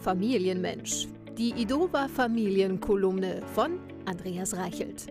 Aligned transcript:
Familienmensch. 0.00 1.08
Die 1.36 1.50
Idova 1.50 2.06
Familienkolumne 2.06 3.42
von 3.54 3.80
Andreas 4.04 4.56
Reichelt. 4.56 5.06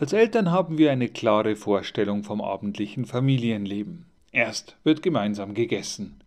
Als 0.00 0.12
Eltern 0.12 0.50
haben 0.50 0.78
wir 0.78 0.90
eine 0.90 1.08
klare 1.08 1.54
Vorstellung 1.54 2.24
vom 2.24 2.40
abendlichen 2.40 3.04
Familienleben. 3.04 4.06
Erst 4.32 4.76
wird 4.82 5.00
gemeinsam 5.00 5.54
gegessen. 5.54 6.20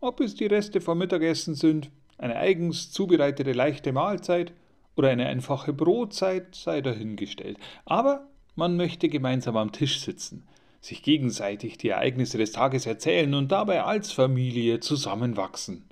Ob 0.00 0.20
es 0.20 0.36
die 0.36 0.46
Reste 0.46 0.80
vom 0.80 0.98
Mittagessen 0.98 1.56
sind, 1.56 1.90
eine 2.16 2.36
eigens 2.36 2.92
zubereitete 2.92 3.52
leichte 3.52 3.92
Mahlzeit 3.92 4.52
oder 4.94 5.08
eine 5.08 5.26
einfache 5.26 5.72
Brotzeit, 5.72 6.54
sei 6.54 6.80
dahingestellt. 6.80 7.58
Aber 7.86 8.28
man 8.54 8.76
möchte 8.76 9.08
gemeinsam 9.08 9.56
am 9.56 9.72
Tisch 9.72 9.98
sitzen, 10.00 10.44
sich 10.80 11.02
gegenseitig 11.02 11.78
die 11.78 11.88
Ereignisse 11.88 12.38
des 12.38 12.52
Tages 12.52 12.86
erzählen 12.86 13.34
und 13.34 13.50
dabei 13.50 13.82
als 13.82 14.12
Familie 14.12 14.80
zusammenwachsen. 14.80 15.84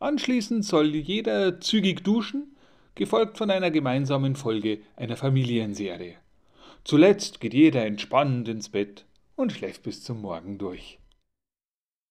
Anschließend 0.00 0.64
soll 0.64 0.94
jeder 0.94 1.60
zügig 1.60 2.02
duschen, 2.04 2.56
gefolgt 2.94 3.38
von 3.38 3.50
einer 3.50 3.70
gemeinsamen 3.70 4.36
Folge 4.36 4.80
einer 4.96 5.16
Familienserie. 5.16 6.16
Zuletzt 6.84 7.40
geht 7.40 7.54
jeder 7.54 7.86
entspannend 7.86 8.48
ins 8.48 8.68
Bett 8.68 9.06
und 9.36 9.52
schläft 9.52 9.82
bis 9.82 10.02
zum 10.02 10.20
Morgen 10.20 10.58
durch. 10.58 10.98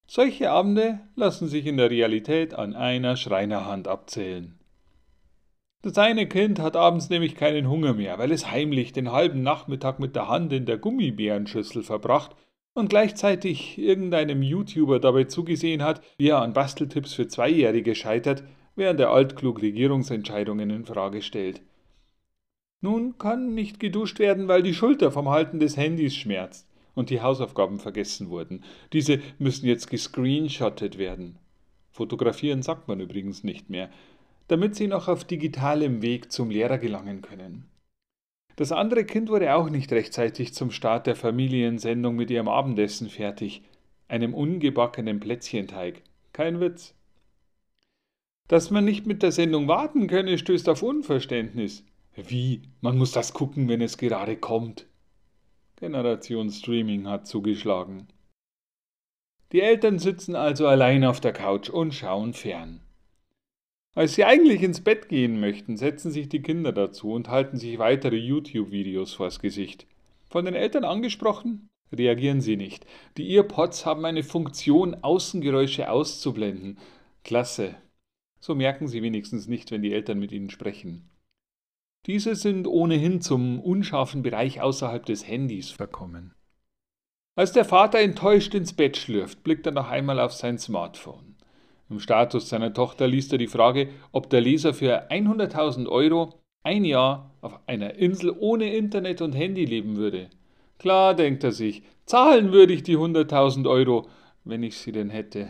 Solche 0.07 0.51
Abende 0.51 0.99
lassen 1.15 1.47
sich 1.47 1.65
in 1.65 1.77
der 1.77 1.89
Realität 1.89 2.53
an 2.53 2.75
einer 2.75 3.15
Schreinerhand 3.15 3.87
abzählen. 3.87 4.59
Das 5.83 5.97
eine 5.97 6.27
Kind 6.27 6.59
hat 6.59 6.77
abends 6.77 7.09
nämlich 7.09 7.35
keinen 7.35 7.67
Hunger 7.67 7.93
mehr, 7.93 8.17
weil 8.17 8.31
es 8.31 8.49
heimlich 8.49 8.93
den 8.93 9.11
halben 9.11 9.43
Nachmittag 9.43 9.99
mit 9.99 10.15
der 10.15 10.29
Hand 10.29 10.53
in 10.53 10.65
der 10.65 10.77
Gummibärenschüssel 10.77 11.83
verbracht 11.83 12.37
und 12.73 12.89
gleichzeitig 12.89 13.77
irgendeinem 13.77 14.41
YouTuber 14.41 15.01
dabei 15.01 15.25
zugesehen 15.25 15.83
hat, 15.83 16.01
wie 16.17 16.29
er 16.29 16.41
an 16.41 16.53
Basteltipps 16.53 17.13
für 17.13 17.27
Zweijährige 17.27 17.95
scheitert, 17.95 18.45
während 18.77 19.01
er 19.01 19.11
altklug 19.11 19.61
Regierungsentscheidungen 19.61 20.69
in 20.69 20.85
Frage 20.85 21.21
stellt. 21.21 21.61
Nun 22.79 23.17
kann 23.17 23.53
nicht 23.53 23.81
geduscht 23.81 24.19
werden, 24.19 24.47
weil 24.47 24.63
die 24.63 24.73
Schulter 24.73 25.11
vom 25.11 25.27
Halten 25.27 25.59
des 25.59 25.75
Handys 25.75 26.15
schmerzt 26.15 26.65
und 26.95 27.09
die 27.09 27.19
Hausaufgaben 27.19 27.79
vergessen 27.79 28.29
wurden. 28.29 28.63
Diese 28.93 29.19
müssen 29.37 29.67
jetzt 29.67 29.89
gescreenshottet 29.89 30.97
werden. 30.97 31.39
Fotografieren 31.91 32.61
sagt 32.61 32.87
man 32.87 33.01
übrigens 33.01 33.43
nicht 33.43 33.69
mehr 33.69 33.89
damit 34.47 34.75
sie 34.75 34.87
noch 34.87 35.07
auf 35.07 35.23
digitalem 35.23 36.01
Weg 36.01 36.31
zum 36.31 36.49
Lehrer 36.49 36.77
gelangen 36.77 37.21
können. 37.21 37.65
Das 38.55 38.71
andere 38.71 39.05
Kind 39.05 39.29
wurde 39.29 39.55
auch 39.55 39.69
nicht 39.69 39.91
rechtzeitig 39.91 40.53
zum 40.53 40.69
Start 40.69 41.07
der 41.07 41.15
Familiensendung 41.15 42.15
mit 42.15 42.29
ihrem 42.29 42.47
Abendessen 42.47 43.09
fertig, 43.09 43.63
einem 44.07 44.33
ungebackenen 44.33 45.19
Plätzchenteig. 45.19 46.03
Kein 46.33 46.59
Witz. 46.59 46.93
Dass 48.47 48.69
man 48.69 48.85
nicht 48.85 49.07
mit 49.07 49.23
der 49.23 49.31
Sendung 49.31 49.67
warten 49.67 50.07
könne, 50.07 50.37
stößt 50.37 50.69
auf 50.69 50.83
Unverständnis. 50.83 51.83
Wie? 52.15 52.61
Man 52.81 52.97
muss 52.97 53.11
das 53.11 53.33
gucken, 53.33 53.67
wenn 53.69 53.81
es 53.81 53.97
gerade 53.97 54.37
kommt. 54.37 54.85
Generation 55.77 56.51
Streaming 56.51 57.07
hat 57.07 57.25
zugeschlagen. 57.25 58.07
Die 59.51 59.61
Eltern 59.61 59.99
sitzen 59.99 60.35
also 60.35 60.67
allein 60.67 61.03
auf 61.03 61.19
der 61.19 61.33
Couch 61.33 61.69
und 61.69 61.93
schauen 61.93 62.33
fern. 62.33 62.81
Als 63.95 64.15
sie 64.15 64.23
eigentlich 64.23 64.63
ins 64.63 64.81
Bett 64.81 65.07
gehen 65.07 65.39
möchten, 65.39 65.77
setzen 65.77 66.11
sich 66.11 66.27
die 66.27 66.41
Kinder 66.41 66.71
dazu 66.71 67.11
und 67.11 67.29
halten 67.29 67.57
sich 67.57 67.77
weitere 67.77 68.15
YouTube-Videos 68.15 69.13
vors 69.13 69.39
Gesicht. 69.39 69.85
Von 70.29 70.45
den 70.45 70.55
Eltern 70.55 70.83
angesprochen? 70.83 71.69
Reagieren 71.91 72.41
sie 72.41 72.57
nicht. 72.57 72.87
Die 73.17 73.35
Earpods 73.35 73.85
haben 73.85 74.03
eine 74.05 74.23
Funktion, 74.23 74.95
Außengeräusche 75.03 75.91
auszublenden. 75.91 76.79
Klasse. 77.23 77.75
So 78.39 78.55
merken 78.55 78.87
sie 78.87 79.03
wenigstens 79.03 79.47
nicht, 79.47 79.69
wenn 79.69 79.83
die 79.83 79.93
Eltern 79.93 80.17
mit 80.17 80.31
ihnen 80.31 80.49
sprechen. 80.49 81.09
Diese 82.07 82.35
sind 82.35 82.67
ohnehin 82.67 83.21
zum 83.21 83.61
unscharfen 83.61 84.23
Bereich 84.23 84.59
außerhalb 84.59 85.05
des 85.05 85.27
Handys 85.27 85.69
verkommen. 85.69 86.33
Als 87.35 87.51
der 87.53 87.63
Vater 87.63 87.99
enttäuscht 87.99 88.55
ins 88.55 88.73
Bett 88.73 88.97
schlürft, 88.97 89.43
blickt 89.43 89.65
er 89.67 89.71
noch 89.71 89.87
einmal 89.87 90.19
auf 90.19 90.33
sein 90.33 90.57
Smartphone. 90.57 91.32
Im 91.93 91.99
Status 91.99 92.49
seiner 92.49 92.73
Tochter 92.73 93.07
liest 93.07 93.33
er 93.33 93.37
die 93.37 93.45
Frage, 93.45 93.87
ob 94.11 94.27
der 94.31 94.41
Leser 94.41 94.73
für 94.73 95.11
100.000 95.11 95.87
Euro 95.87 96.33
ein 96.63 96.85
Jahr 96.85 97.35
auf 97.41 97.59
einer 97.67 97.93
Insel 97.93 98.35
ohne 98.35 98.75
Internet 98.75 99.21
und 99.21 99.33
Handy 99.33 99.63
leben 99.63 99.95
würde. 99.95 100.31
Klar, 100.79 101.13
denkt 101.13 101.43
er 101.43 101.51
sich, 101.51 101.83
zahlen 102.07 102.51
würde 102.51 102.73
ich 102.73 102.81
die 102.81 102.97
100.000 102.97 103.69
Euro, 103.69 104.07
wenn 104.43 104.63
ich 104.63 104.75
sie 104.75 104.91
denn 104.91 105.11
hätte. 105.11 105.49